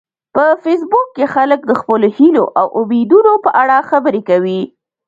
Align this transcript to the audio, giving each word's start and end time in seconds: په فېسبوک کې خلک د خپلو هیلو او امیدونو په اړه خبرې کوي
په 0.35 0.45
فېسبوک 0.63 1.07
کې 1.15 1.25
خلک 1.33 1.59
د 1.67 1.71
خپلو 1.81 2.07
هیلو 2.17 2.45
او 2.59 2.67
امیدونو 2.81 3.33
په 3.45 3.49
اړه 3.61 3.77
خبرې 3.89 4.21
کوي 4.29 4.61